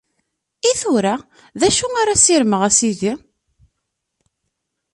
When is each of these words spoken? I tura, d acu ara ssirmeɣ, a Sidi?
I 0.69 0.71
tura, 0.79 1.15
d 1.59 1.61
acu 1.67 1.87
ara 2.01 2.15
ssirmeɣ, 2.19 2.61
a 2.67 2.69
Sidi? 2.77 3.13